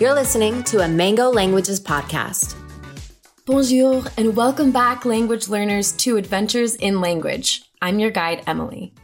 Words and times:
You're 0.00 0.14
listening 0.14 0.62
to 0.62 0.80
a 0.80 0.88
Mango 0.88 1.28
Languages 1.28 1.78
podcast. 1.78 2.56
Bonjour, 3.44 4.02
and 4.16 4.34
welcome 4.34 4.72
back, 4.72 5.04
language 5.04 5.48
learners, 5.48 5.92
to 5.98 6.16
Adventures 6.16 6.74
in 6.76 7.02
Language. 7.02 7.64
I'm 7.82 7.98
your 7.98 8.10
guide, 8.10 8.42
Emily. 8.46 8.94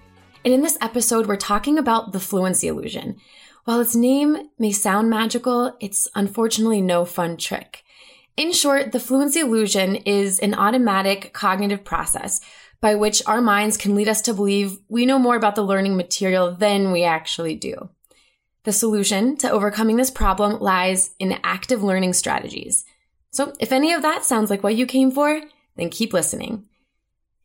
And 0.43 0.55
in 0.55 0.63
this 0.63 0.79
episode, 0.81 1.27
we're 1.27 1.37
talking 1.37 1.77
about 1.77 2.13
the 2.13 2.19
fluency 2.19 2.69
illusion. 2.69 3.17
While 3.65 3.81
its 3.81 3.95
name 3.95 4.49
may 4.59 4.73
sound 4.73 5.11
magical, 5.11 5.77
it's 5.81 6.09
unfortunately 6.15 6.81
no 6.81 7.05
fun 7.05 7.37
trick. 7.37 7.85
In 8.39 8.51
short, 8.51 8.93
the 8.93 9.01
fluency 9.01 9.41
illusion 9.41 9.97
is 9.97 10.39
an 10.39 10.55
automatic 10.55 11.35
cognitive 11.35 11.85
process 11.85 12.41
by 12.81 12.95
which 12.95 13.23
our 13.27 13.43
minds 13.43 13.77
can 13.77 13.95
lead 13.95 14.09
us 14.09 14.23
to 14.23 14.33
believe 14.33 14.79
we 14.89 15.05
know 15.05 15.19
more 15.19 15.37
about 15.37 15.57
the 15.57 15.63
learning 15.63 15.95
material 15.95 16.55
than 16.55 16.91
we 16.91 17.05
actually 17.05 17.55
do. 17.55 17.91
The 18.67 18.73
solution 18.73 19.37
to 19.37 19.51
overcoming 19.51 19.95
this 19.95 20.11
problem 20.11 20.61
lies 20.61 21.13
in 21.21 21.39
active 21.45 21.85
learning 21.85 22.15
strategies. 22.15 22.85
So 23.31 23.55
if 23.61 23.71
any 23.71 23.93
of 23.93 24.03
that 24.03 24.25
sounds 24.25 24.51
like 24.51 24.65
what 24.65 24.75
you 24.75 24.87
came 24.87 25.13
for, 25.13 25.41
then 25.77 25.89
keep 25.89 26.13
listening. 26.13 26.65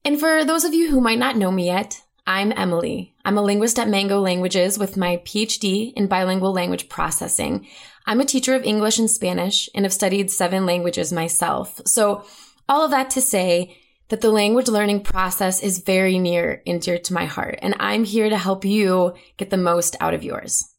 And 0.04 0.20
for 0.20 0.44
those 0.44 0.64
of 0.64 0.74
you 0.74 0.90
who 0.90 1.00
might 1.00 1.20
not 1.20 1.38
know 1.38 1.52
me 1.52 1.68
yet, 1.68 2.02
I'm 2.26 2.52
Emily. 2.52 3.14
I'm 3.24 3.38
a 3.38 3.44
linguist 3.44 3.78
at 3.78 3.88
Mango 3.88 4.20
Languages 4.20 4.80
with 4.80 4.98
my 4.98 5.18
PhD 5.18 5.94
in 5.94 6.08
bilingual 6.08 6.54
language 6.54 6.90
processing. 6.90 7.68
I'm 8.08 8.20
a 8.20 8.26
teacher 8.26 8.56
of 8.56 8.64
English 8.64 8.98
and 8.98 9.10
Spanish 9.10 9.70
and 9.76 9.86
have 9.86 9.94
studied 9.94 10.32
seven 10.32 10.66
languages 10.66 11.14
myself. 11.14 11.82
So 11.86 12.26
all 12.68 12.84
of 12.84 12.90
that 12.90 13.12
to 13.12 13.22
say 13.22 13.78
that 14.10 14.22
the 14.22 14.32
language 14.32 14.70
learning 14.70 15.04
process 15.04 15.62
is 15.62 15.84
very 15.84 16.18
near 16.18 16.64
and 16.66 16.82
dear 16.82 16.98
to 16.98 17.14
my 17.14 17.26
heart, 17.26 17.60
and 17.62 17.76
I'm 17.80 18.06
here 18.06 18.28
to 18.28 18.40
help 18.40 18.66
you 18.66 19.14
get 19.38 19.52
the 19.52 19.58
most 19.58 19.96
out 20.00 20.16
of 20.16 20.24
yours. 20.24 20.71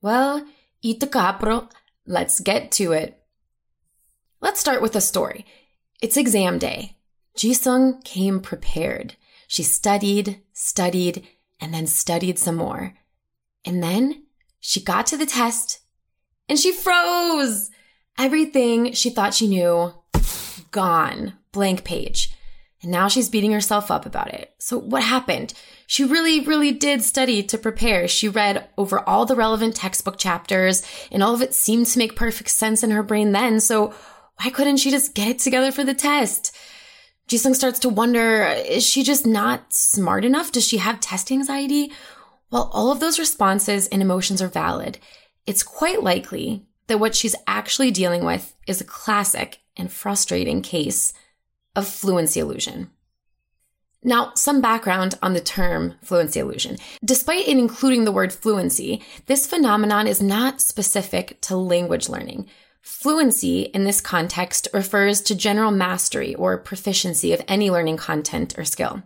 Well, 0.00 0.46
eat 0.82 1.00
the 1.00 1.06
capro. 1.06 1.70
Let's 2.06 2.40
get 2.40 2.70
to 2.72 2.92
it. 2.92 3.20
Let's 4.40 4.60
start 4.60 4.80
with 4.80 4.94
a 4.94 5.00
story. 5.00 5.44
It's 6.00 6.16
exam 6.16 6.58
day. 6.58 6.96
Jisung 7.36 8.02
came 8.04 8.40
prepared. 8.40 9.16
She 9.46 9.62
studied, 9.62 10.40
studied, 10.52 11.26
and 11.60 11.74
then 11.74 11.86
studied 11.86 12.38
some 12.38 12.56
more. 12.56 12.94
And 13.64 13.82
then 13.82 14.24
she 14.60 14.80
got 14.80 15.06
to 15.08 15.16
the 15.16 15.26
test 15.26 15.80
and 16.48 16.58
she 16.58 16.72
froze. 16.72 17.70
Everything 18.18 18.92
she 18.92 19.10
thought 19.10 19.34
she 19.34 19.46
knew, 19.46 19.92
gone. 20.70 21.34
Blank 21.52 21.84
page. 21.84 22.32
And 22.82 22.92
now 22.92 23.08
she's 23.08 23.28
beating 23.28 23.52
herself 23.52 23.90
up 23.90 24.06
about 24.06 24.32
it. 24.32 24.54
So 24.58 24.78
what 24.78 25.02
happened? 25.02 25.52
She 25.86 26.04
really, 26.04 26.40
really 26.40 26.70
did 26.70 27.02
study 27.02 27.42
to 27.42 27.58
prepare. 27.58 28.06
She 28.06 28.28
read 28.28 28.68
over 28.76 29.00
all 29.00 29.26
the 29.26 29.34
relevant 29.34 29.74
textbook 29.74 30.16
chapters 30.16 30.82
and 31.10 31.22
all 31.22 31.34
of 31.34 31.42
it 31.42 31.54
seemed 31.54 31.86
to 31.86 31.98
make 31.98 32.14
perfect 32.14 32.50
sense 32.50 32.84
in 32.84 32.90
her 32.90 33.02
brain 33.02 33.32
then. 33.32 33.58
So 33.58 33.94
why 34.40 34.50
couldn't 34.50 34.76
she 34.76 34.90
just 34.90 35.14
get 35.14 35.28
it 35.28 35.38
together 35.40 35.72
for 35.72 35.82
the 35.82 35.94
test? 35.94 36.54
Jisung 37.28 37.54
starts 37.54 37.80
to 37.80 37.88
wonder, 37.88 38.44
is 38.44 38.86
she 38.86 39.02
just 39.02 39.26
not 39.26 39.72
smart 39.72 40.24
enough? 40.24 40.52
Does 40.52 40.66
she 40.66 40.78
have 40.78 41.00
test 41.00 41.32
anxiety? 41.32 41.92
While 42.48 42.70
all 42.72 42.90
of 42.90 43.00
those 43.00 43.18
responses 43.18 43.88
and 43.88 44.00
emotions 44.00 44.40
are 44.40 44.48
valid, 44.48 44.98
it's 45.46 45.62
quite 45.62 46.02
likely 46.02 46.66
that 46.86 47.00
what 47.00 47.14
she's 47.14 47.34
actually 47.46 47.90
dealing 47.90 48.24
with 48.24 48.54
is 48.66 48.80
a 48.80 48.84
classic 48.84 49.58
and 49.76 49.92
frustrating 49.92 50.62
case 50.62 51.12
of 51.74 51.88
fluency 51.88 52.40
illusion. 52.40 52.90
Now, 54.02 54.32
some 54.34 54.60
background 54.60 55.16
on 55.22 55.34
the 55.34 55.40
term 55.40 55.94
fluency 56.02 56.38
illusion. 56.40 56.76
Despite 57.04 57.48
it 57.48 57.58
including 57.58 58.04
the 58.04 58.12
word 58.12 58.32
fluency, 58.32 59.02
this 59.26 59.46
phenomenon 59.46 60.06
is 60.06 60.22
not 60.22 60.60
specific 60.60 61.40
to 61.42 61.56
language 61.56 62.08
learning. 62.08 62.48
Fluency 62.80 63.62
in 63.62 63.84
this 63.84 64.00
context 64.00 64.68
refers 64.72 65.20
to 65.22 65.34
general 65.34 65.72
mastery 65.72 66.34
or 66.36 66.56
proficiency 66.56 67.32
of 67.32 67.42
any 67.48 67.70
learning 67.70 67.96
content 67.96 68.56
or 68.56 68.64
skill. 68.64 69.02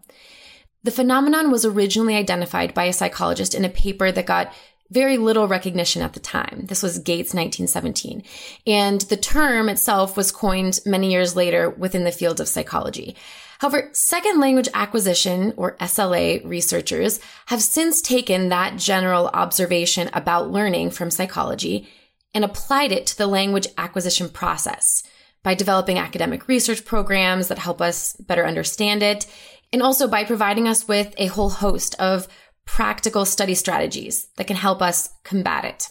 The 0.84 0.90
phenomenon 0.90 1.50
was 1.50 1.64
originally 1.64 2.16
identified 2.16 2.74
by 2.74 2.84
a 2.84 2.92
psychologist 2.92 3.54
in 3.54 3.64
a 3.64 3.70
paper 3.70 4.12
that 4.12 4.26
got 4.26 4.52
very 4.92 5.16
little 5.16 5.48
recognition 5.48 6.02
at 6.02 6.12
the 6.12 6.20
time. 6.20 6.66
This 6.68 6.82
was 6.82 6.98
Gates 6.98 7.34
1917. 7.34 8.22
And 8.66 9.00
the 9.02 9.16
term 9.16 9.68
itself 9.68 10.16
was 10.16 10.30
coined 10.30 10.80
many 10.84 11.10
years 11.10 11.34
later 11.34 11.70
within 11.70 12.04
the 12.04 12.12
field 12.12 12.40
of 12.40 12.48
psychology. 12.48 13.16
However, 13.58 13.88
second 13.92 14.40
language 14.40 14.68
acquisition 14.74 15.54
or 15.56 15.76
SLA 15.78 16.44
researchers 16.44 17.20
have 17.46 17.62
since 17.62 18.02
taken 18.02 18.48
that 18.48 18.76
general 18.76 19.28
observation 19.28 20.10
about 20.12 20.50
learning 20.50 20.90
from 20.90 21.10
psychology 21.10 21.88
and 22.34 22.44
applied 22.44 22.92
it 22.92 23.06
to 23.06 23.16
the 23.16 23.26
language 23.26 23.68
acquisition 23.78 24.28
process 24.28 25.04
by 25.42 25.54
developing 25.54 25.98
academic 25.98 26.48
research 26.48 26.84
programs 26.84 27.48
that 27.48 27.58
help 27.58 27.80
us 27.80 28.14
better 28.16 28.46
understand 28.46 29.02
it 29.02 29.26
and 29.72 29.82
also 29.82 30.06
by 30.06 30.24
providing 30.24 30.68
us 30.68 30.86
with 30.86 31.14
a 31.16 31.26
whole 31.26 31.50
host 31.50 31.94
of 31.98 32.28
practical 32.64 33.24
study 33.24 33.54
strategies 33.54 34.28
that 34.36 34.46
can 34.46 34.56
help 34.56 34.80
us 34.82 35.10
combat 35.24 35.64
it. 35.64 35.88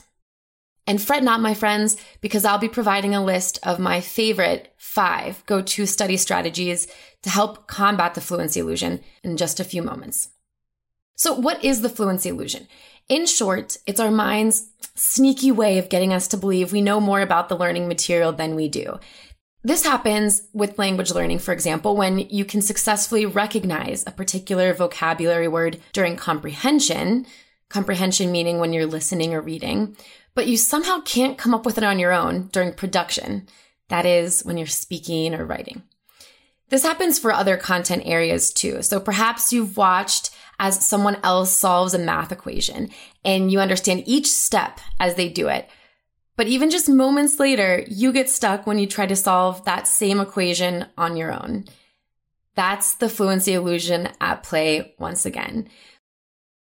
And 0.87 1.01
fret 1.01 1.23
not, 1.23 1.41
my 1.41 1.53
friends, 1.53 1.95
because 2.21 2.43
I'll 2.43 2.57
be 2.57 2.67
providing 2.67 3.13
a 3.13 3.23
list 3.23 3.59
of 3.63 3.79
my 3.79 4.01
favorite 4.01 4.73
five 4.77 5.43
go 5.45 5.61
to 5.61 5.85
study 5.85 6.17
strategies 6.17 6.87
to 7.21 7.29
help 7.29 7.67
combat 7.67 8.15
the 8.15 8.21
fluency 8.21 8.59
illusion 8.59 9.01
in 9.23 9.37
just 9.37 9.59
a 9.59 9.63
few 9.63 9.83
moments. 9.83 10.29
So, 11.15 11.33
what 11.33 11.63
is 11.63 11.81
the 11.81 11.89
fluency 11.89 12.29
illusion? 12.29 12.67
In 13.07 13.25
short, 13.25 13.77
it's 13.85 13.99
our 13.99 14.09
mind's 14.09 14.69
sneaky 14.95 15.51
way 15.51 15.77
of 15.77 15.89
getting 15.89 16.13
us 16.13 16.27
to 16.29 16.37
believe 16.37 16.71
we 16.71 16.81
know 16.81 16.99
more 16.99 17.21
about 17.21 17.47
the 17.47 17.57
learning 17.57 17.87
material 17.87 18.31
than 18.31 18.55
we 18.55 18.67
do. 18.67 18.99
This 19.63 19.83
happens 19.83 20.43
with 20.53 20.79
language 20.79 21.11
learning, 21.11 21.39
for 21.39 21.53
example, 21.53 21.95
when 21.95 22.17
you 22.17 22.45
can 22.45 22.61
successfully 22.61 23.27
recognize 23.27 24.03
a 24.07 24.11
particular 24.11 24.73
vocabulary 24.73 25.47
word 25.47 25.79
during 25.93 26.15
comprehension, 26.15 27.27
comprehension 27.69 28.31
meaning 28.31 28.59
when 28.59 28.73
you're 28.73 28.87
listening 28.87 29.35
or 29.35 29.41
reading, 29.41 29.95
but 30.33 30.47
you 30.47 30.57
somehow 30.57 31.01
can't 31.01 31.37
come 31.37 31.53
up 31.53 31.63
with 31.63 31.77
it 31.77 31.83
on 31.83 31.99
your 31.99 32.11
own 32.11 32.47
during 32.47 32.73
production. 32.73 33.47
That 33.89 34.05
is, 34.05 34.41
when 34.41 34.57
you're 34.57 34.65
speaking 34.65 35.35
or 35.35 35.45
writing. 35.45 35.83
This 36.69 36.83
happens 36.83 37.19
for 37.19 37.31
other 37.31 37.57
content 37.57 38.03
areas 38.05 38.51
too. 38.51 38.81
So 38.81 38.99
perhaps 38.99 39.53
you've 39.53 39.77
watched 39.77 40.31
as 40.57 40.87
someone 40.87 41.17
else 41.23 41.55
solves 41.55 41.93
a 41.93 41.99
math 41.99 42.31
equation 42.31 42.89
and 43.23 43.51
you 43.51 43.59
understand 43.59 44.03
each 44.05 44.27
step 44.27 44.79
as 44.99 45.15
they 45.15 45.27
do 45.27 45.49
it 45.49 45.69
but 46.41 46.47
even 46.47 46.71
just 46.71 46.89
moments 46.89 47.39
later, 47.39 47.85
you 47.87 48.11
get 48.11 48.27
stuck 48.27 48.65
when 48.65 48.79
you 48.79 48.87
try 48.87 49.05
to 49.05 49.15
solve 49.15 49.63
that 49.65 49.87
same 49.87 50.19
equation 50.19 50.87
on 50.97 51.15
your 51.15 51.31
own. 51.31 51.65
That's 52.55 52.95
the 52.95 53.09
fluency 53.09 53.53
illusion 53.53 54.09
at 54.19 54.41
play 54.41 54.95
once 54.97 55.23
again. 55.23 55.69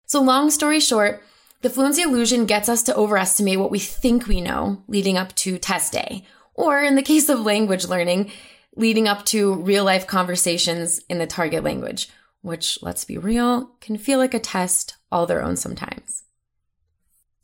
So 0.05 0.21
long 0.21 0.51
story 0.51 0.81
short, 0.81 1.23
the 1.63 1.71
fluency 1.71 2.03
illusion 2.03 2.45
gets 2.45 2.69
us 2.69 2.83
to 2.83 2.95
overestimate 2.95 3.59
what 3.59 3.71
we 3.71 3.79
think 3.79 4.27
we 4.27 4.43
know 4.43 4.85
leading 4.87 5.17
up 5.17 5.35
to 5.37 5.57
test 5.57 5.95
day, 5.95 6.27
or 6.53 6.83
in 6.83 6.95
the 6.95 7.01
case 7.11 7.31
of 7.31 7.41
language 7.41 7.87
learning, 7.87 8.33
leading 8.77 9.09
up 9.09 9.25
to 9.25 9.55
real 9.55 9.85
life 9.85 10.07
conversations 10.07 11.01
in 11.09 11.17
the 11.17 11.27
target 11.27 11.65
language, 11.65 12.11
which, 12.43 12.79
let's 12.83 13.07
be 13.07 13.17
real, 13.17 13.71
can 13.81 13.97
feel 13.97 14.19
like 14.19 14.35
a 14.35 14.41
test 14.41 14.99
all 15.11 15.25
their 15.25 15.43
own 15.43 15.57
sometimes. 15.57 16.20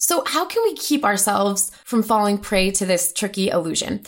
So 0.06 0.22
how 0.24 0.44
can 0.44 0.62
we 0.62 0.74
keep 0.74 1.04
ourselves 1.04 1.72
from 1.82 2.04
falling 2.04 2.38
prey 2.38 2.70
to 2.70 2.86
this 2.86 3.12
tricky 3.12 3.48
illusion? 3.48 4.04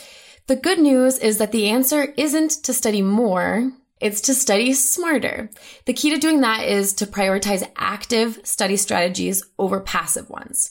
The 0.46 0.54
good 0.54 0.78
news 0.78 1.18
is 1.18 1.38
that 1.38 1.50
the 1.50 1.68
answer 1.68 2.14
isn't 2.16 2.52
to 2.62 2.72
study 2.72 3.02
more. 3.02 3.72
It's 4.00 4.20
to 4.20 4.34
study 4.34 4.74
smarter. 4.74 5.50
The 5.86 5.92
key 5.92 6.10
to 6.10 6.18
doing 6.18 6.40
that 6.42 6.62
is 6.62 6.92
to 6.92 7.06
prioritize 7.06 7.68
active 7.74 8.38
study 8.44 8.76
strategies 8.76 9.42
over 9.58 9.80
passive 9.80 10.30
ones. 10.30 10.70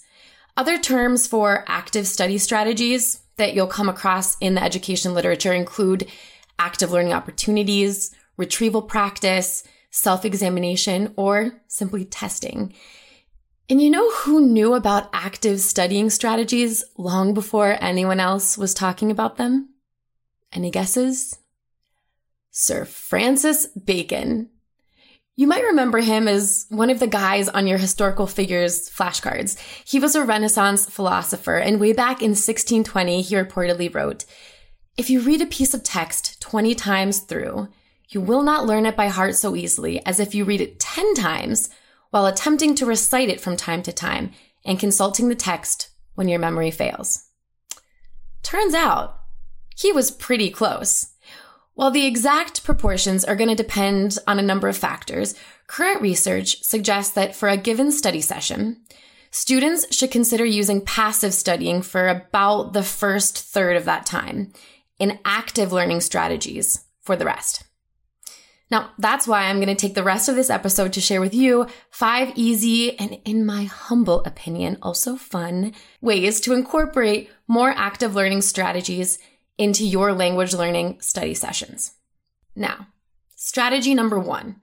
Other 0.55 0.77
terms 0.77 1.27
for 1.27 1.65
active 1.67 2.07
study 2.07 2.37
strategies 2.37 3.19
that 3.35 3.53
you'll 3.53 3.67
come 3.67 3.89
across 3.89 4.37
in 4.37 4.55
the 4.55 4.63
education 4.63 5.13
literature 5.13 5.51
include 5.51 6.09
active 6.57 6.91
learning 6.91 7.11
opportunities, 7.11 8.15
retrieval 8.37 8.81
practice, 8.81 9.65
self-examination, 9.91 11.13
or 11.17 11.51
simply 11.67 12.05
testing. 12.05 12.73
And 13.69 13.81
you 13.81 13.89
know 13.89 14.09
who 14.11 14.39
knew 14.39 14.75
about 14.75 15.09
active 15.11 15.59
studying 15.59 16.09
strategies 16.09 16.85
long 16.97 17.33
before 17.33 17.77
anyone 17.81 18.19
else 18.19 18.57
was 18.57 18.73
talking 18.73 19.11
about 19.11 19.35
them? 19.35 19.73
Any 20.53 20.71
guesses? 20.71 21.37
Sir 22.49 22.85
Francis 22.85 23.67
Bacon. 23.67 24.49
You 25.35 25.47
might 25.47 25.65
remember 25.65 25.99
him 25.99 26.29
as 26.29 26.65
one 26.69 26.89
of 26.89 26.99
the 26.99 27.07
guys 27.07 27.49
on 27.49 27.67
your 27.67 27.77
historical 27.77 28.25
figures 28.25 28.89
flashcards. 28.89 29.59
He 29.85 29.99
was 29.99 30.15
a 30.15 30.23
Renaissance 30.23 30.89
philosopher, 30.89 31.57
and 31.57 31.77
way 31.77 31.91
back 31.91 32.21
in 32.21 32.31
1620, 32.31 33.21
he 33.21 33.35
reportedly 33.35 33.93
wrote, 33.93 34.23
If 34.97 35.09
you 35.09 35.19
read 35.19 35.41
a 35.41 35.45
piece 35.45 35.73
of 35.73 35.83
text 35.83 36.41
20 36.41 36.73
times 36.73 37.19
through, 37.19 37.67
you 38.07 38.21
will 38.21 38.43
not 38.43 38.65
learn 38.65 38.85
it 38.85 38.95
by 38.95 39.09
heart 39.09 39.35
so 39.35 39.57
easily 39.57 40.03
as 40.05 40.21
if 40.21 40.33
you 40.33 40.45
read 40.45 40.61
it 40.61 40.79
10 40.79 41.15
times 41.15 41.69
while 42.11 42.25
attempting 42.25 42.75
to 42.75 42.85
recite 42.85 43.29
it 43.29 43.41
from 43.41 43.57
time 43.57 43.83
to 43.83 43.91
time 43.91 44.31
and 44.65 44.79
consulting 44.79 45.29
the 45.29 45.35
text 45.35 45.89
when 46.15 46.27
your 46.27 46.39
memory 46.39 46.71
fails. 46.71 47.27
Turns 48.43 48.73
out, 48.73 49.19
he 49.75 49.91
was 49.91 50.11
pretty 50.11 50.49
close. 50.49 51.13
While 51.75 51.91
the 51.91 52.07
exact 52.07 52.63
proportions 52.63 53.23
are 53.23 53.35
going 53.35 53.49
to 53.49 53.55
depend 53.55 54.17
on 54.25 54.39
a 54.39 54.43
number 54.43 54.67
of 54.67 54.75
factors, 54.75 55.35
current 55.67 56.01
research 56.01 56.63
suggests 56.63 57.13
that 57.13 57.35
for 57.35 57.49
a 57.49 57.57
given 57.57 57.91
study 57.91 58.21
session, 58.21 58.81
students 59.29 59.95
should 59.95 60.09
consider 60.09 60.43
using 60.43 60.81
passive 60.81 61.33
studying 61.33 61.83
for 61.83 62.07
about 62.07 62.73
the 62.73 62.83
first 62.83 63.37
third 63.37 63.77
of 63.77 63.85
that 63.85 64.05
time 64.07 64.53
and 64.99 65.19
active 65.23 65.71
learning 65.71 66.01
strategies 66.01 66.83
for 67.01 67.15
the 67.15 67.25
rest. 67.25 67.66
Now, 68.69 68.91
that's 68.97 69.27
why 69.27 69.43
I'm 69.43 69.57
going 69.57 69.67
to 69.67 69.75
take 69.75 69.95
the 69.95 70.03
rest 70.03 70.27
of 70.27 70.35
this 70.35 70.49
episode 70.49 70.91
to 70.93 71.01
share 71.01 71.21
with 71.21 71.33
you 71.33 71.67
five 71.89 72.33
easy 72.35 72.99
and, 72.99 73.17
in 73.23 73.45
my 73.45 73.63
humble 73.63 74.23
opinion, 74.25 74.77
also 74.81 75.15
fun 75.15 75.73
ways 76.01 76.41
to 76.41 76.53
incorporate 76.53 77.29
more 77.47 77.69
active 77.69 78.13
learning 78.13 78.41
strategies 78.41 79.19
into 79.57 79.85
your 79.85 80.13
language 80.13 80.53
learning 80.53 80.99
study 80.99 81.33
sessions. 81.33 81.93
Now, 82.55 82.87
strategy 83.35 83.93
number 83.93 84.19
one 84.19 84.57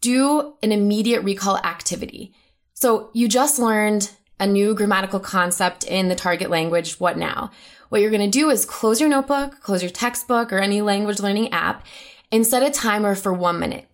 do 0.00 0.54
an 0.62 0.70
immediate 0.70 1.22
recall 1.22 1.56
activity. 1.58 2.34
So 2.74 3.10
you 3.14 3.28
just 3.28 3.58
learned 3.58 4.10
a 4.38 4.46
new 4.46 4.74
grammatical 4.74 5.20
concept 5.20 5.84
in 5.84 6.08
the 6.08 6.14
target 6.14 6.50
language. 6.50 7.00
What 7.00 7.16
now? 7.16 7.50
What 7.88 8.00
you're 8.00 8.10
going 8.10 8.30
to 8.30 8.38
do 8.38 8.50
is 8.50 8.66
close 8.66 9.00
your 9.00 9.08
notebook, 9.08 9.60
close 9.60 9.82
your 9.82 9.90
textbook 9.90 10.52
or 10.52 10.58
any 10.58 10.82
language 10.82 11.20
learning 11.20 11.52
app 11.52 11.86
and 12.34 12.44
set 12.44 12.64
a 12.64 12.70
timer 12.70 13.14
for 13.14 13.32
one 13.32 13.60
minute. 13.60 13.86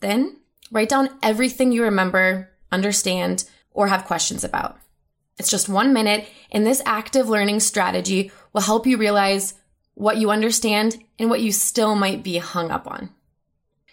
Then 0.00 0.38
write 0.72 0.88
down 0.88 1.08
everything 1.22 1.70
you 1.70 1.84
remember, 1.84 2.50
understand, 2.72 3.44
or 3.70 3.86
have 3.86 4.06
questions 4.06 4.42
about. 4.42 4.76
It's 5.38 5.48
just 5.48 5.68
one 5.68 5.92
minute, 5.92 6.28
and 6.50 6.66
this 6.66 6.82
active 6.84 7.28
learning 7.28 7.60
strategy 7.60 8.32
will 8.52 8.62
help 8.62 8.88
you 8.88 8.96
realize 8.96 9.54
what 9.94 10.16
you 10.16 10.32
understand 10.32 10.98
and 11.16 11.30
what 11.30 11.42
you 11.42 11.52
still 11.52 11.94
might 11.94 12.24
be 12.24 12.38
hung 12.38 12.72
up 12.72 12.88
on. 12.88 13.10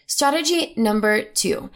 Strategy 0.08 0.74
number 0.76 1.22
two, 1.22 1.70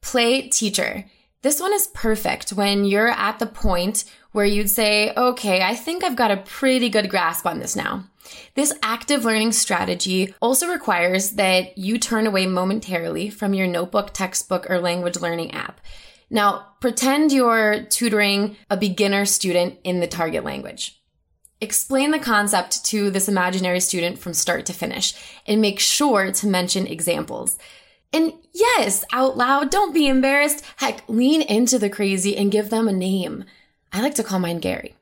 play 0.00 0.48
teacher. 0.48 1.04
This 1.42 1.60
one 1.60 1.74
is 1.74 1.88
perfect 1.88 2.54
when 2.54 2.86
you're 2.86 3.10
at 3.10 3.38
the 3.40 3.46
point 3.46 4.04
where 4.32 4.46
you'd 4.46 4.70
say, 4.70 5.12
okay, 5.14 5.62
I 5.62 5.74
think 5.74 6.02
I've 6.02 6.16
got 6.16 6.30
a 6.30 6.38
pretty 6.38 6.88
good 6.88 7.08
grasp 7.08 7.46
on 7.46 7.58
this 7.58 7.76
now. 7.76 8.04
This 8.54 8.72
active 8.82 9.24
learning 9.24 9.52
strategy 9.52 10.34
also 10.40 10.68
requires 10.68 11.32
that 11.32 11.76
you 11.76 11.98
turn 11.98 12.26
away 12.26 12.46
momentarily 12.46 13.30
from 13.30 13.54
your 13.54 13.66
notebook, 13.66 14.12
textbook, 14.12 14.68
or 14.70 14.78
language 14.78 15.16
learning 15.16 15.52
app. 15.52 15.80
Now, 16.30 16.68
pretend 16.80 17.30
you're 17.30 17.84
tutoring 17.84 18.56
a 18.70 18.76
beginner 18.76 19.26
student 19.26 19.78
in 19.84 20.00
the 20.00 20.06
target 20.06 20.44
language. 20.44 20.98
Explain 21.60 22.10
the 22.10 22.18
concept 22.18 22.84
to 22.86 23.10
this 23.10 23.28
imaginary 23.28 23.80
student 23.80 24.18
from 24.18 24.34
start 24.34 24.66
to 24.66 24.72
finish 24.72 25.14
and 25.46 25.60
make 25.60 25.78
sure 25.78 26.32
to 26.32 26.46
mention 26.46 26.86
examples. 26.86 27.58
And 28.12 28.32
yes, 28.52 29.04
out 29.12 29.36
loud, 29.36 29.70
don't 29.70 29.94
be 29.94 30.08
embarrassed. 30.08 30.64
Heck, 30.76 31.08
lean 31.08 31.42
into 31.42 31.78
the 31.78 31.90
crazy 31.90 32.36
and 32.36 32.50
give 32.50 32.70
them 32.70 32.88
a 32.88 32.92
name. 32.92 33.44
I 33.92 34.00
like 34.00 34.14
to 34.16 34.24
call 34.24 34.38
mine 34.38 34.58
Gary. 34.58 34.94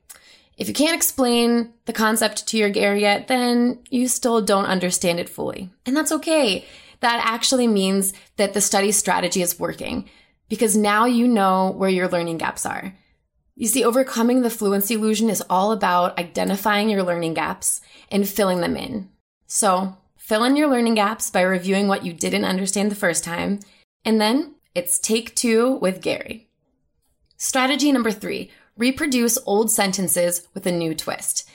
If 0.57 0.67
you 0.67 0.73
can't 0.73 0.95
explain 0.95 1.73
the 1.85 1.93
concept 1.93 2.47
to 2.47 2.57
your 2.57 2.69
Gary 2.69 3.01
yet, 3.01 3.27
then 3.27 3.79
you 3.89 4.07
still 4.07 4.41
don't 4.41 4.65
understand 4.65 5.19
it 5.19 5.29
fully. 5.29 5.69
And 5.85 5.95
that's 5.95 6.11
okay. 6.11 6.65
That 6.99 7.21
actually 7.25 7.67
means 7.67 8.13
that 8.37 8.53
the 8.53 8.61
study 8.61 8.91
strategy 8.91 9.41
is 9.41 9.59
working 9.59 10.09
because 10.49 10.75
now 10.75 11.05
you 11.05 11.27
know 11.27 11.71
where 11.71 11.89
your 11.89 12.09
learning 12.09 12.37
gaps 12.37 12.65
are. 12.65 12.93
You 13.55 13.67
see, 13.67 13.83
overcoming 13.83 14.41
the 14.41 14.49
fluency 14.49 14.95
illusion 14.95 15.29
is 15.29 15.43
all 15.49 15.71
about 15.71 16.17
identifying 16.19 16.89
your 16.89 17.03
learning 17.03 17.33
gaps 17.33 17.81
and 18.09 18.27
filling 18.27 18.61
them 18.61 18.75
in. 18.75 19.09
So 19.47 19.97
fill 20.17 20.43
in 20.43 20.55
your 20.55 20.69
learning 20.69 20.95
gaps 20.95 21.29
by 21.29 21.41
reviewing 21.41 21.87
what 21.87 22.05
you 22.05 22.13
didn't 22.13 22.45
understand 22.45 22.91
the 22.91 22.95
first 22.95 23.23
time. 23.23 23.59
And 24.05 24.19
then 24.19 24.55
it's 24.75 24.99
take 24.99 25.35
two 25.35 25.75
with 25.75 26.01
Gary. 26.01 26.49
Strategy 27.37 27.91
number 27.91 28.11
three, 28.11 28.51
reproduce 28.81 29.37
old 29.45 29.69
sentences 29.69 30.47
with 30.55 30.65
a 30.65 30.71
new 30.71 30.95
twist. 30.95 31.47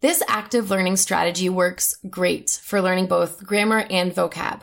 This 0.00 0.20
active 0.26 0.68
learning 0.68 0.96
strategy 0.96 1.48
works 1.48 1.96
great 2.10 2.60
for 2.60 2.82
learning 2.82 3.06
both 3.06 3.46
grammar 3.46 3.86
and 3.88 4.12
vocab. 4.12 4.62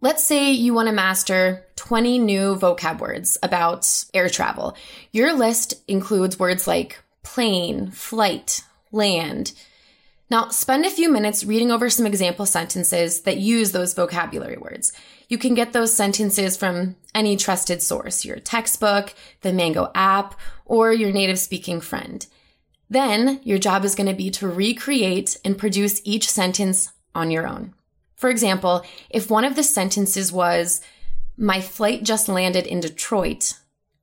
Let's 0.00 0.24
say 0.24 0.52
you 0.52 0.72
want 0.72 0.88
to 0.88 0.94
master 0.94 1.66
20 1.76 2.18
new 2.18 2.56
vocab 2.56 2.98
words 2.98 3.36
about 3.42 3.86
air 4.14 4.30
travel. 4.30 4.74
Your 5.12 5.34
list 5.34 5.74
includes 5.86 6.38
words 6.38 6.66
like 6.66 6.98
plane, 7.22 7.90
flight, 7.90 8.64
land. 8.90 9.52
Now, 10.30 10.48
spend 10.50 10.86
a 10.86 10.90
few 10.90 11.10
minutes 11.10 11.44
reading 11.44 11.72
over 11.72 11.90
some 11.90 12.06
example 12.06 12.46
sentences 12.46 13.22
that 13.22 13.38
use 13.38 13.72
those 13.72 13.94
vocabulary 13.94 14.56
words. 14.56 14.92
You 15.28 15.38
can 15.38 15.54
get 15.54 15.72
those 15.72 15.92
sentences 15.92 16.56
from 16.56 16.94
any 17.12 17.36
trusted 17.36 17.82
source, 17.82 18.24
your 18.24 18.38
textbook, 18.38 19.12
the 19.40 19.52
Mango 19.52 19.90
app, 19.92 20.38
or 20.64 20.92
your 20.92 21.10
native 21.10 21.40
speaking 21.40 21.80
friend. 21.80 22.24
Then 22.88 23.40
your 23.42 23.58
job 23.58 23.84
is 23.84 23.96
going 23.96 24.08
to 24.08 24.14
be 24.14 24.30
to 24.30 24.48
recreate 24.48 25.36
and 25.44 25.58
produce 25.58 26.00
each 26.04 26.30
sentence 26.30 26.92
on 27.12 27.32
your 27.32 27.48
own. 27.48 27.74
For 28.14 28.30
example, 28.30 28.84
if 29.08 29.30
one 29.30 29.44
of 29.44 29.56
the 29.56 29.64
sentences 29.64 30.32
was, 30.32 30.80
my 31.36 31.60
flight 31.60 32.04
just 32.04 32.28
landed 32.28 32.66
in 32.66 32.78
Detroit, 32.78 33.54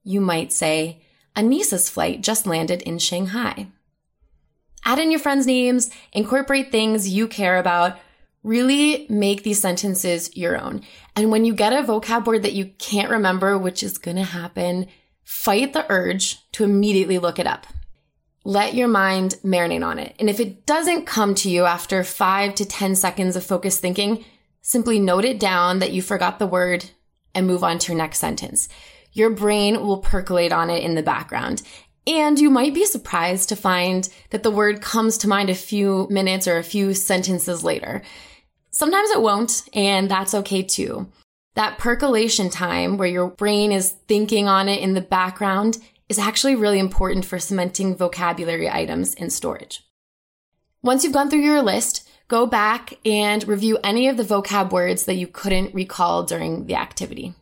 you 0.04 0.20
might 0.20 0.52
say, 0.52 1.04
Anissa's 1.38 1.90
flight 1.90 2.22
just 2.22 2.48
landed 2.48 2.82
in 2.82 2.98
Shanghai. 2.98 3.68
Add 4.88 4.98
in 4.98 5.12
your 5.12 5.20
friends' 5.20 5.46
names, 5.46 5.92
incorporate 6.14 6.72
things 6.72 7.08
you 7.08 7.28
care 7.28 7.60
about, 7.60 8.00
Really 8.48 9.08
make 9.10 9.44
these 9.44 9.60
sentences 9.60 10.34
your 10.38 10.58
own. 10.58 10.82
And 11.18 11.32
when 11.32 11.44
you 11.44 11.54
get 11.54 11.74
a 11.74 11.84
vocab 11.84 12.26
word 12.26 12.44
that 12.44 12.54
you 12.54 12.68
can't 12.78 13.10
remember, 13.10 13.58
which 13.58 13.84
is 13.84 13.98
going 13.98 14.16
to 14.16 14.24
happen, 14.24 14.88
fight 15.26 15.74
the 15.74 15.86
urge 15.90 16.50
to 16.54 16.64
immediately 16.64 17.18
look 17.18 17.40
it 17.40 17.46
up. 17.46 17.68
Let 18.46 18.74
your 18.74 18.88
mind 18.88 19.36
marinate 19.44 19.86
on 19.86 20.00
it. 20.00 20.16
And 20.18 20.30
if 20.30 20.40
it 20.40 20.66
doesn't 20.66 21.06
come 21.06 21.36
to 21.36 21.50
you 21.50 21.66
after 21.66 22.06
five 22.06 22.56
to 22.56 22.66
10 22.66 22.96
seconds 22.96 23.36
of 23.36 23.44
focused 23.44 23.82
thinking, 23.82 24.24
simply 24.62 24.98
note 24.98 25.26
it 25.26 25.42
down 25.42 25.80
that 25.80 25.92
you 25.92 26.02
forgot 26.02 26.40
the 26.40 26.48
word 26.48 26.86
and 27.36 27.48
move 27.48 27.66
on 27.66 27.80
to 27.80 27.92
your 27.92 27.98
next 27.98 28.20
sentence. 28.20 28.70
Your 29.12 29.30
brain 29.32 29.86
will 29.86 29.98
percolate 29.98 30.54
on 30.54 30.70
it 30.70 30.84
in 30.84 30.96
the 30.96 31.04
background. 31.04 31.64
And 32.08 32.40
you 32.40 32.50
might 32.50 32.74
be 32.74 32.86
surprised 32.86 33.50
to 33.50 33.58
find 33.58 34.08
that 34.30 34.42
the 34.42 34.50
word 34.50 34.82
comes 34.82 35.18
to 35.20 35.28
mind 35.28 35.50
a 35.50 35.56
few 35.56 36.08
minutes 36.10 36.48
or 36.48 36.58
a 36.58 36.64
few 36.64 36.94
sentences 36.94 37.66
later. 37.66 38.02
Sometimes 38.72 39.12
it 39.12 39.22
won't, 39.22 39.64
and 39.74 40.10
that's 40.10 40.34
okay 40.34 40.64
too. 40.64 41.12
That 41.56 41.78
percolation 41.78 42.50
time 42.50 42.98
where 42.98 43.08
your 43.10 43.28
brain 43.28 43.74
is 43.74 43.92
thinking 44.08 44.48
on 44.48 44.70
it 44.70 44.80
in 44.82 44.94
the 44.94 45.02
background 45.02 45.80
is 46.08 46.18
actually 46.18 46.56
really 46.56 46.80
important 46.80 47.26
for 47.26 47.40
cementing 47.40 47.98
vocabulary 47.98 48.70
items 48.70 49.14
in 49.14 49.30
storage. 49.30 49.84
Once 50.82 51.04
you've 51.04 51.12
gone 51.12 51.30
through 51.30 51.42
your 51.42 51.62
list, 51.62 52.08
go 52.30 52.46
back 52.46 52.94
and 53.06 53.46
review 53.48 53.78
any 53.84 54.08
of 54.08 54.16
the 54.16 54.24
vocab 54.24 54.72
words 54.72 55.06
that 55.06 55.16
you 55.16 55.28
couldn't 55.28 55.74
recall 55.74 56.24
during 56.24 56.68
the 56.68 56.76
activity. 56.76 57.34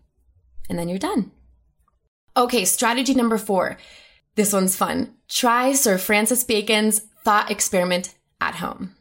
And 0.67 0.79
then 0.79 0.89
you're 0.89 0.97
done. 0.97 1.31
Okay, 2.35 2.65
strategy 2.65 3.13
number 3.13 3.37
four. 3.37 3.77
This 4.35 4.53
one's 4.53 4.75
fun. 4.75 5.13
Try 5.27 5.73
Sir 5.73 5.97
Francis 5.97 6.43
Bacon's 6.43 6.99
thought 7.23 7.49
experiment 7.49 8.13
at 8.39 8.55
home 8.55 8.95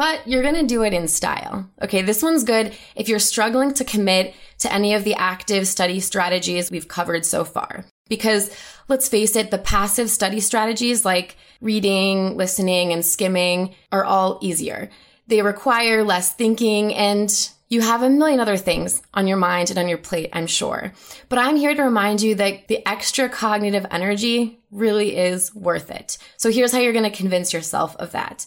but 0.00 0.26
you're 0.26 0.42
to 0.42 0.62
do 0.62 0.82
it 0.82 0.94
in 0.94 1.06
style. 1.08 1.68
Okay. 1.82 2.00
This 2.00 2.22
one's 2.22 2.42
good 2.42 2.74
if 2.96 3.06
you're 3.06 3.18
struggling 3.18 3.74
to 3.74 3.84
commit 3.84 4.34
to 4.60 4.72
any 4.72 4.94
of 4.94 5.04
the 5.04 5.14
active 5.14 5.68
study 5.68 6.00
strategies 6.00 6.70
we've 6.70 6.88
covered 6.88 7.26
so 7.26 7.44
far. 7.44 7.84
Because 8.08 8.50
let's 8.88 9.10
face 9.10 9.36
it, 9.36 9.50
the 9.50 9.58
passive 9.58 10.08
study 10.08 10.40
strategies 10.40 11.04
like 11.04 11.36
reading, 11.60 12.38
listening, 12.38 12.94
and 12.94 13.04
skimming 13.04 13.74
are 13.92 14.02
all 14.02 14.38
easier. 14.40 14.88
They 15.26 15.42
require 15.42 16.02
less 16.02 16.32
thinking 16.32 16.94
and 16.94 17.50
you 17.70 17.80
have 17.80 18.02
a 18.02 18.10
million 18.10 18.40
other 18.40 18.56
things 18.56 19.00
on 19.14 19.28
your 19.28 19.36
mind 19.36 19.70
and 19.70 19.78
on 19.78 19.88
your 19.88 19.96
plate, 19.96 20.28
I'm 20.32 20.48
sure. 20.48 20.92
But 21.28 21.38
I'm 21.38 21.56
here 21.56 21.74
to 21.74 21.82
remind 21.84 22.20
you 22.20 22.34
that 22.34 22.66
the 22.66 22.86
extra 22.86 23.28
cognitive 23.28 23.86
energy 23.92 24.58
really 24.72 25.16
is 25.16 25.54
worth 25.54 25.90
it. 25.90 26.18
So 26.36 26.50
here's 26.50 26.72
how 26.72 26.80
you're 26.80 26.92
going 26.92 27.10
to 27.10 27.16
convince 27.16 27.52
yourself 27.52 27.94
of 27.96 28.10
that. 28.10 28.44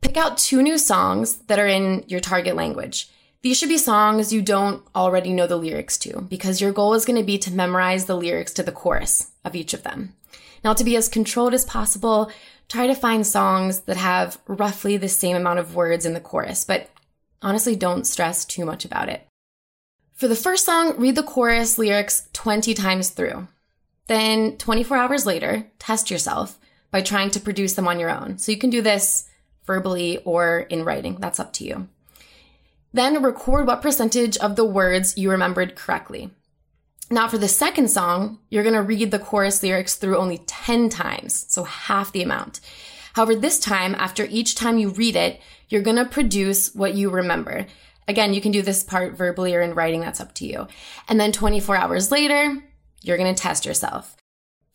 Pick 0.00 0.16
out 0.16 0.36
two 0.36 0.62
new 0.62 0.78
songs 0.78 1.36
that 1.46 1.60
are 1.60 1.66
in 1.68 2.04
your 2.08 2.20
target 2.20 2.56
language. 2.56 3.08
These 3.42 3.56
should 3.56 3.68
be 3.68 3.78
songs 3.78 4.32
you 4.32 4.42
don't 4.42 4.82
already 4.96 5.32
know 5.32 5.46
the 5.46 5.56
lyrics 5.56 5.96
to 5.98 6.22
because 6.22 6.60
your 6.60 6.72
goal 6.72 6.94
is 6.94 7.04
going 7.04 7.18
to 7.18 7.24
be 7.24 7.38
to 7.38 7.52
memorize 7.52 8.06
the 8.06 8.16
lyrics 8.16 8.52
to 8.54 8.64
the 8.64 8.72
chorus 8.72 9.30
of 9.44 9.54
each 9.54 9.74
of 9.74 9.84
them. 9.84 10.14
Now, 10.64 10.72
to 10.72 10.82
be 10.82 10.96
as 10.96 11.08
controlled 11.08 11.54
as 11.54 11.64
possible, 11.64 12.32
try 12.68 12.86
to 12.88 12.94
find 12.94 13.24
songs 13.26 13.80
that 13.80 13.98
have 13.98 14.38
roughly 14.48 14.96
the 14.96 15.08
same 15.08 15.36
amount 15.36 15.58
of 15.58 15.74
words 15.76 16.04
in 16.04 16.14
the 16.14 16.20
chorus, 16.20 16.64
but 16.64 16.88
honestly, 17.44 17.76
don't 17.76 18.06
stress 18.06 18.44
too 18.44 18.64
much 18.64 18.84
about 18.84 19.08
it. 19.08 19.26
For 20.12 20.28
the 20.28 20.36
first 20.36 20.64
song, 20.64 20.96
read 20.96 21.16
the 21.16 21.22
chorus 21.22 21.78
lyrics 21.78 22.28
20 22.32 22.74
times 22.74 23.10
through. 23.10 23.48
Then 24.06 24.56
24 24.58 24.96
hours 24.96 25.26
later, 25.26 25.70
test 25.78 26.10
yourself 26.10 26.58
by 26.90 27.02
trying 27.02 27.30
to 27.30 27.40
produce 27.40 27.74
them 27.74 27.88
on 27.88 27.98
your 27.98 28.10
own. 28.10 28.38
So 28.38 28.52
you 28.52 28.58
can 28.58 28.70
do 28.70 28.82
this 28.82 29.28
verbally 29.64 30.18
or 30.18 30.60
in 30.60 30.84
writing. 30.84 31.16
That's 31.20 31.40
up 31.40 31.52
to 31.54 31.64
you. 31.64 31.88
Then 32.92 33.22
record 33.22 33.66
what 33.66 33.82
percentage 33.82 34.36
of 34.36 34.54
the 34.54 34.64
words 34.64 35.18
you 35.18 35.30
remembered 35.30 35.74
correctly. 35.74 36.30
Now, 37.10 37.28
for 37.28 37.38
the 37.38 37.48
second 37.48 37.88
song, 37.88 38.38
you're 38.48 38.62
going 38.62 38.74
to 38.74 38.82
read 38.82 39.10
the 39.10 39.18
chorus 39.18 39.62
lyrics 39.62 39.96
through 39.96 40.16
only 40.16 40.38
10 40.38 40.88
times, 40.88 41.44
so 41.48 41.64
half 41.64 42.12
the 42.12 42.22
amount. 42.22 42.60
However, 43.14 43.34
this 43.36 43.58
time, 43.58 43.94
after 43.94 44.26
each 44.28 44.54
time 44.54 44.78
you 44.78 44.90
read 44.90 45.16
it, 45.16 45.40
you're 45.68 45.82
going 45.82 45.96
to 45.96 46.04
produce 46.04 46.74
what 46.74 46.94
you 46.94 47.10
remember. 47.10 47.66
Again, 48.06 48.34
you 48.34 48.40
can 48.40 48.52
do 48.52 48.60
this 48.60 48.82
part 48.82 49.16
verbally 49.16 49.54
or 49.54 49.60
in 49.60 49.74
writing, 49.74 50.00
that's 50.00 50.20
up 50.20 50.34
to 50.34 50.46
you. 50.46 50.66
And 51.08 51.18
then 51.18 51.32
24 51.32 51.76
hours 51.76 52.10
later, 52.10 52.62
you're 53.02 53.16
going 53.16 53.34
to 53.34 53.40
test 53.40 53.64
yourself. 53.64 54.16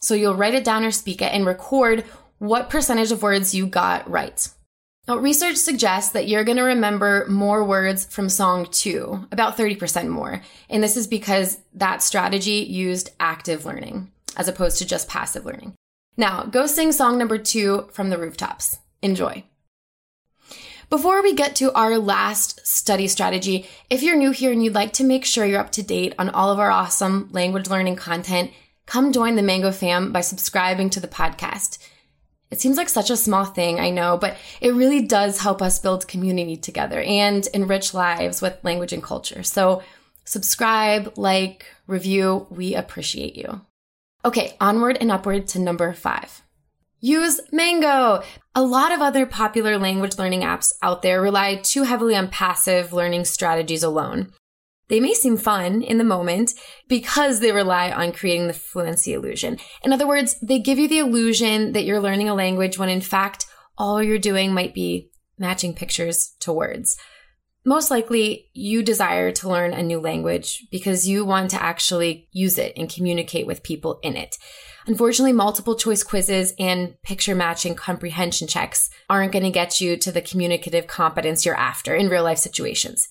So 0.02 0.16
you'll 0.16 0.36
write 0.36 0.56
it 0.56 0.64
down 0.64 0.86
or 0.86 0.92
speak 0.92 1.22
it 1.22 1.34
and 1.34 1.46
record 1.46 2.06
what 2.38 2.70
percentage 2.70 3.12
of 3.12 3.22
words 3.22 3.54
you 3.54 3.68
got 3.68 4.10
right. 4.10 4.48
Now, 5.08 5.18
research 5.18 5.58
suggests 5.58 6.14
that 6.14 6.28
you're 6.28 6.44
going 6.44 6.58
to 6.58 6.64
remember 6.64 7.26
more 7.28 7.64
words 7.64 8.06
from 8.06 8.30
song 8.30 8.68
two, 8.72 9.28
about 9.32 9.58
30% 9.58 10.08
more. 10.08 10.42
And 10.70 10.82
this 10.82 10.96
is 10.96 11.08
because 11.08 11.60
that 11.74 12.02
strategy 12.02 12.66
used 12.70 13.10
active 13.20 13.66
learning 13.66 14.12
as 14.38 14.48
opposed 14.48 14.78
to 14.78 14.86
just 14.86 15.10
passive 15.10 15.46
learning. 15.46 15.74
Now, 16.20 16.44
go 16.44 16.68
sing 16.68 16.92
song 16.92 17.18
number 17.18 17.38
two 17.38 17.88
from 17.94 18.10
the 18.10 18.18
rooftops. 18.18 18.80
Enjoy. 19.02 19.46
Before 20.90 21.24
we 21.24 21.34
get 21.34 21.56
to 21.56 21.72
our 21.72 21.98
last 21.98 22.60
study 22.68 23.08
strategy, 23.08 23.66
if 23.90 24.04
you're 24.04 24.18
new 24.18 24.32
here 24.32 24.52
and 24.52 24.62
you'd 24.62 24.76
like 24.76 24.92
to 24.94 25.06
make 25.06 25.24
sure 25.24 25.46
you're 25.46 25.62
up 25.62 25.72
to 25.72 25.82
date 25.82 26.14
on 26.20 26.30
all 26.30 26.52
of 26.52 26.60
our 26.60 26.72
awesome 26.72 27.30
language 27.32 27.70
learning 27.70 27.96
content, 27.96 28.52
come 28.86 29.14
join 29.14 29.38
the 29.38 29.42
Mango 29.42 29.72
fam 29.72 30.12
by 30.12 30.20
subscribing 30.20 30.90
to 30.90 31.00
the 31.00 31.08
podcast. 31.08 31.78
It 32.52 32.60
seems 32.60 32.76
like 32.76 32.90
such 32.90 33.10
a 33.10 33.16
small 33.16 33.46
thing, 33.46 33.80
I 33.80 33.90
know, 33.90 34.18
but 34.18 34.36
it 34.60 34.76
really 34.76 35.04
does 35.04 35.40
help 35.40 35.62
us 35.62 35.80
build 35.80 36.10
community 36.10 36.58
together 36.58 37.00
and 37.00 37.48
enrich 37.54 37.94
lives 37.94 38.42
with 38.42 38.62
language 38.62 38.92
and 38.92 39.02
culture. 39.02 39.42
So 39.44 39.84
subscribe, 40.26 41.14
like, 41.16 41.66
review. 41.88 42.46
We 42.50 42.76
appreciate 42.76 43.38
you. 43.38 43.62
Okay, 44.26 44.56
onward 44.60 44.98
and 45.00 45.12
upward 45.12 45.48
to 45.50 45.60
number 45.60 45.94
five. 45.94 46.42
Use 47.00 47.40
Mango. 47.54 48.22
A 48.54 48.62
lot 48.62 48.92
of 48.92 49.00
other 49.00 49.26
popular 49.26 49.78
language 49.78 50.18
learning 50.18 50.42
apps 50.42 50.74
out 50.82 51.02
there 51.02 51.22
rely 51.22 51.56
too 51.56 51.84
heavily 51.84 52.16
on 52.16 52.28
passive 52.28 52.92
learning 52.92 53.24
strategies 53.24 53.84
alone. 53.84 54.34
They 54.90 55.00
may 55.00 55.14
seem 55.14 55.38
fun 55.38 55.82
in 55.82 55.98
the 55.98 56.04
moment 56.04 56.54
because 56.90 57.40
they 57.40 57.54
rely 57.54 57.92
on 57.92 58.12
creating 58.12 58.48
the 58.48 58.54
fluency 58.54 59.14
illusion. 59.14 59.58
In 59.84 59.94
other 59.94 60.08
words, 60.08 60.36
they 60.42 60.60
give 60.60 60.80
you 60.80 60.90
the 60.90 61.00
illusion 61.00 61.72
that 61.72 61.86
you're 61.86 62.02
learning 62.02 62.28
a 62.28 62.34
language 62.34 62.78
when 62.78 62.90
in 62.90 63.02
fact, 63.02 63.46
all 63.78 64.04
you're 64.04 64.20
doing 64.20 64.54
might 64.54 64.74
be 64.74 65.12
matching 65.38 65.74
pictures 65.74 66.36
to 66.42 66.52
words. 66.52 66.98
Most 67.66 67.92
likely, 67.92 68.50
you 68.54 68.82
desire 68.84 69.32
to 69.34 69.50
learn 69.50 69.74
a 69.74 69.84
new 69.84 70.00
language 70.00 70.66
because 70.72 71.08
you 71.08 71.26
want 71.26 71.52
to 71.52 71.62
actually 71.62 72.30
use 72.32 72.58
it 72.58 72.74
and 72.78 72.90
communicate 72.90 73.46
with 73.46 73.64
people 73.64 74.00
in 74.02 74.16
it. 74.16 74.38
Unfortunately, 74.88 75.34
multiple 75.34 75.76
choice 75.76 76.02
quizzes 76.02 76.54
and 76.58 77.00
picture 77.04 77.36
matching 77.36 77.76
comprehension 77.76 78.48
checks 78.48 78.90
aren't 79.10 79.34
going 79.34 79.44
to 79.44 79.52
get 79.52 79.82
you 79.82 79.98
to 79.98 80.12
the 80.12 80.22
communicative 80.22 80.88
competence 80.88 81.46
you're 81.46 81.56
after 81.56 81.94
in 81.94 82.10
real 82.10 82.24
life 82.24 82.40
situations. 82.40 83.10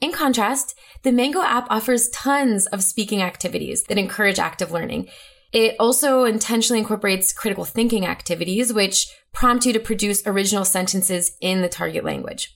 In 0.00 0.12
contrast, 0.12 0.78
the 1.02 1.10
Mango 1.10 1.40
app 1.40 1.66
offers 1.70 2.10
tons 2.10 2.66
of 2.66 2.84
speaking 2.84 3.22
activities 3.22 3.82
that 3.84 3.98
encourage 3.98 4.38
active 4.38 4.70
learning. 4.70 5.08
It 5.52 5.74
also 5.80 6.24
intentionally 6.24 6.80
incorporates 6.80 7.32
critical 7.32 7.64
thinking 7.64 8.04
activities, 8.04 8.74
which 8.74 9.08
prompt 9.32 9.64
you 9.64 9.72
to 9.72 9.80
produce 9.80 10.22
original 10.26 10.66
sentences 10.66 11.36
in 11.40 11.62
the 11.62 11.68
target 11.68 12.04
language. 12.04 12.55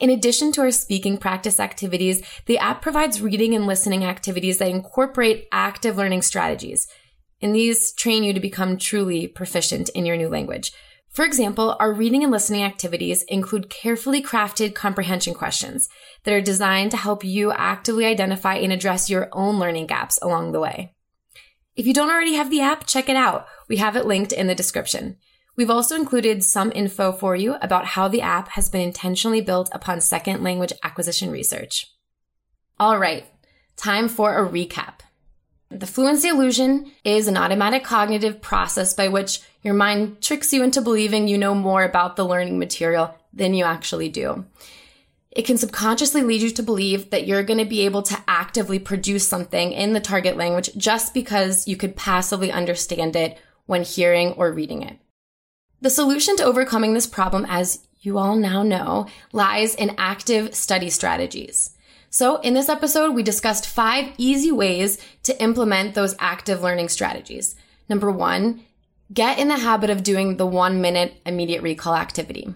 In 0.00 0.10
addition 0.10 0.52
to 0.52 0.62
our 0.62 0.70
speaking 0.70 1.18
practice 1.18 1.60
activities, 1.60 2.22
the 2.46 2.58
app 2.58 2.82
provides 2.82 3.20
reading 3.22 3.54
and 3.54 3.66
listening 3.66 4.04
activities 4.04 4.58
that 4.58 4.68
incorporate 4.68 5.48
active 5.52 5.96
learning 5.96 6.22
strategies. 6.22 6.86
And 7.40 7.54
these 7.54 7.92
train 7.92 8.24
you 8.24 8.32
to 8.32 8.40
become 8.40 8.78
truly 8.78 9.26
proficient 9.26 9.88
in 9.90 10.06
your 10.06 10.16
new 10.16 10.28
language. 10.28 10.72
For 11.10 11.24
example, 11.24 11.76
our 11.80 11.92
reading 11.92 12.22
and 12.22 12.30
listening 12.30 12.62
activities 12.62 13.22
include 13.24 13.70
carefully 13.70 14.22
crafted 14.22 14.74
comprehension 14.74 15.34
questions 15.34 15.88
that 16.24 16.34
are 16.34 16.40
designed 16.40 16.90
to 16.92 16.96
help 16.96 17.24
you 17.24 17.50
actively 17.50 18.04
identify 18.04 18.54
and 18.56 18.72
address 18.72 19.08
your 19.08 19.28
own 19.32 19.58
learning 19.58 19.86
gaps 19.86 20.18
along 20.22 20.52
the 20.52 20.60
way. 20.60 20.94
If 21.76 21.86
you 21.86 21.94
don't 21.94 22.10
already 22.10 22.34
have 22.34 22.50
the 22.50 22.60
app, 22.60 22.86
check 22.86 23.08
it 23.08 23.16
out. 23.16 23.46
We 23.68 23.76
have 23.76 23.96
it 23.96 24.06
linked 24.06 24.32
in 24.32 24.48
the 24.48 24.54
description. 24.54 25.16
We've 25.58 25.70
also 25.70 25.96
included 25.96 26.44
some 26.44 26.70
info 26.72 27.10
for 27.10 27.34
you 27.34 27.56
about 27.60 27.84
how 27.84 28.06
the 28.06 28.20
app 28.20 28.50
has 28.50 28.68
been 28.68 28.80
intentionally 28.80 29.40
built 29.40 29.68
upon 29.72 30.00
second 30.00 30.44
language 30.44 30.72
acquisition 30.84 31.32
research. 31.32 31.92
All 32.78 32.96
right, 32.96 33.26
time 33.76 34.08
for 34.08 34.38
a 34.38 34.48
recap. 34.48 35.00
The 35.68 35.88
fluency 35.88 36.28
illusion 36.28 36.92
is 37.02 37.26
an 37.26 37.36
automatic 37.36 37.82
cognitive 37.82 38.40
process 38.40 38.94
by 38.94 39.08
which 39.08 39.40
your 39.62 39.74
mind 39.74 40.22
tricks 40.22 40.52
you 40.52 40.62
into 40.62 40.80
believing 40.80 41.26
you 41.26 41.36
know 41.36 41.56
more 41.56 41.82
about 41.82 42.14
the 42.14 42.24
learning 42.24 42.60
material 42.60 43.12
than 43.32 43.52
you 43.52 43.64
actually 43.64 44.10
do. 44.10 44.44
It 45.32 45.42
can 45.42 45.58
subconsciously 45.58 46.22
lead 46.22 46.40
you 46.40 46.50
to 46.50 46.62
believe 46.62 47.10
that 47.10 47.26
you're 47.26 47.42
going 47.42 47.58
to 47.58 47.64
be 47.64 47.80
able 47.80 48.02
to 48.02 48.22
actively 48.28 48.78
produce 48.78 49.26
something 49.26 49.72
in 49.72 49.92
the 49.92 49.98
target 49.98 50.36
language 50.36 50.70
just 50.76 51.12
because 51.12 51.66
you 51.66 51.76
could 51.76 51.96
passively 51.96 52.52
understand 52.52 53.16
it 53.16 53.40
when 53.66 53.82
hearing 53.82 54.34
or 54.34 54.52
reading 54.52 54.82
it. 54.82 55.00
The 55.80 55.90
solution 55.90 56.36
to 56.36 56.44
overcoming 56.44 56.94
this 56.94 57.06
problem, 57.06 57.46
as 57.48 57.86
you 58.00 58.18
all 58.18 58.36
now 58.36 58.62
know, 58.62 59.06
lies 59.32 59.74
in 59.74 59.94
active 59.98 60.54
study 60.54 60.90
strategies. 60.90 61.70
So 62.10 62.40
in 62.40 62.54
this 62.54 62.68
episode, 62.68 63.14
we 63.14 63.22
discussed 63.22 63.66
five 63.66 64.12
easy 64.16 64.50
ways 64.50 64.98
to 65.24 65.40
implement 65.42 65.94
those 65.94 66.16
active 66.18 66.62
learning 66.62 66.88
strategies. 66.88 67.54
Number 67.88 68.10
one, 68.10 68.62
get 69.12 69.38
in 69.38 69.48
the 69.48 69.58
habit 69.58 69.90
of 69.90 70.02
doing 70.02 70.36
the 70.36 70.46
one 70.46 70.80
minute 70.80 71.20
immediate 71.26 71.62
recall 71.62 71.94
activity. 71.94 72.52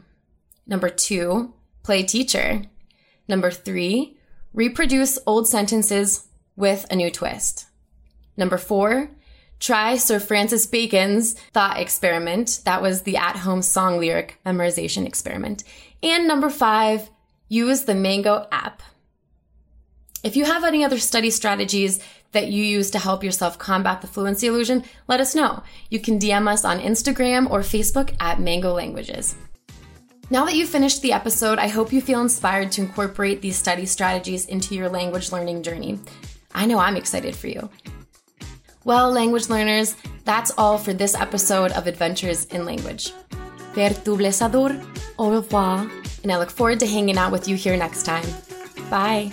Number 0.66 0.88
two, 0.88 1.54
play 1.82 2.02
teacher. 2.02 2.62
Number 3.28 3.50
three, 3.50 4.16
reproduce 4.52 5.18
old 5.26 5.48
sentences 5.48 6.26
with 6.56 6.86
a 6.90 6.96
new 6.96 7.10
twist. 7.10 7.66
Number 8.36 8.58
four, 8.58 9.10
try 9.62 9.96
Sir 9.96 10.18
Francis 10.18 10.66
Bacon's 10.66 11.34
thought 11.52 11.78
experiment. 11.78 12.60
That 12.64 12.82
was 12.82 13.02
the 13.02 13.16
at 13.16 13.36
home 13.36 13.62
song 13.62 13.98
lyric 13.98 14.38
memorization 14.44 15.06
experiment. 15.06 15.62
And 16.02 16.26
number 16.26 16.50
five, 16.50 17.08
use 17.48 17.84
the 17.84 17.94
Mango 17.94 18.48
app. 18.50 18.82
If 20.24 20.36
you 20.36 20.44
have 20.44 20.64
any 20.64 20.84
other 20.84 20.98
study 20.98 21.30
strategies 21.30 22.02
that 22.32 22.48
you 22.48 22.64
use 22.64 22.90
to 22.90 22.98
help 22.98 23.22
yourself 23.22 23.58
combat 23.58 24.00
the 24.00 24.08
fluency 24.08 24.48
illusion, 24.48 24.82
let 25.06 25.20
us 25.20 25.34
know. 25.34 25.62
You 25.90 26.00
can 26.00 26.18
DM 26.18 26.48
us 26.48 26.64
on 26.64 26.80
Instagram 26.80 27.48
or 27.48 27.60
Facebook 27.60 28.14
at 28.18 28.40
Mango 28.40 28.72
Languages. 28.72 29.36
Now 30.28 30.44
that 30.44 30.54
you've 30.54 30.70
finished 30.70 31.02
the 31.02 31.12
episode, 31.12 31.58
I 31.58 31.68
hope 31.68 31.92
you 31.92 32.00
feel 32.00 32.20
inspired 32.20 32.72
to 32.72 32.80
incorporate 32.80 33.42
these 33.42 33.56
study 33.56 33.86
strategies 33.86 34.46
into 34.46 34.74
your 34.74 34.88
language 34.88 35.30
learning 35.30 35.62
journey. 35.62 36.00
I 36.52 36.66
know 36.66 36.78
I'm 36.78 36.96
excited 36.96 37.36
for 37.36 37.46
you. 37.48 37.68
Well, 38.84 39.10
language 39.12 39.48
learners, 39.48 39.94
that's 40.24 40.50
all 40.58 40.78
for 40.78 40.92
this 40.92 41.14
episode 41.14 41.72
of 41.72 41.86
Adventures 41.86 42.46
in 42.46 42.64
Language. 42.64 43.12
Ver 43.74 43.90
tu 44.04 44.16
blessador, 44.16 44.76
au 45.18 45.30
revoir, 45.30 45.88
and 46.22 46.32
I 46.32 46.38
look 46.38 46.50
forward 46.50 46.80
to 46.80 46.86
hanging 46.86 47.16
out 47.16 47.32
with 47.32 47.48
you 47.48 47.56
here 47.56 47.76
next 47.76 48.04
time. 48.04 48.26
Bye. 48.90 49.30